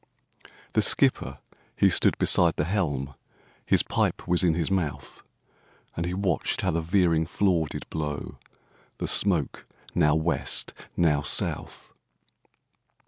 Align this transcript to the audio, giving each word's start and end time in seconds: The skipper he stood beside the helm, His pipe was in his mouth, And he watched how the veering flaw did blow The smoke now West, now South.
The 0.73 0.81
skipper 0.81 1.37
he 1.75 1.91
stood 1.91 2.17
beside 2.17 2.55
the 2.55 2.63
helm, 2.63 3.13
His 3.67 3.83
pipe 3.83 4.27
was 4.27 4.43
in 4.43 4.55
his 4.55 4.71
mouth, 4.71 5.21
And 5.95 6.07
he 6.07 6.13
watched 6.15 6.61
how 6.61 6.71
the 6.71 6.81
veering 6.81 7.27
flaw 7.27 7.67
did 7.67 7.87
blow 7.91 8.39
The 8.97 9.07
smoke 9.07 9.67
now 9.93 10.15
West, 10.15 10.73
now 10.97 11.21
South. 11.21 11.93